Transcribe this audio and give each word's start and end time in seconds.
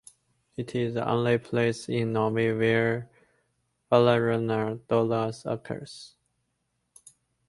It 0.57 0.73
is 0.73 0.95
the 0.95 1.07
only 1.07 1.37
place 1.37 1.87
in 1.87 2.13
Norway 2.13 2.51
where 2.53 3.07
Valeriana 3.91 4.79
dioica 4.87 5.45
occurs. 5.53 6.15